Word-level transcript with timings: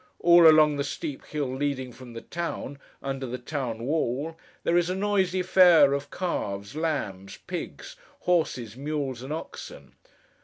All 0.17 0.47
along 0.49 0.77
the 0.77 0.83
steep 0.83 1.25
hill 1.27 1.55
leading 1.55 1.91
from 1.91 2.13
the 2.13 2.21
town, 2.21 2.79
under 3.03 3.27
the 3.27 3.37
town 3.37 3.83
wall, 3.85 4.35
there 4.63 4.75
is 4.75 4.89
a 4.89 4.95
noisy 4.95 5.43
fair 5.43 5.93
of 5.93 6.09
calves, 6.09 6.75
lambs, 6.75 7.37
pigs, 7.45 7.97
horses, 8.21 8.75
mules, 8.75 9.21
and 9.21 9.31
oxen. 9.31 9.93